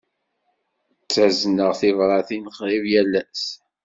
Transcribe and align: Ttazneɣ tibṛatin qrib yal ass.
Ttazneɣ 1.03 1.71
tibṛatin 1.79 2.45
qrib 2.55 2.83
yal 2.91 3.11
ass. 3.21 3.43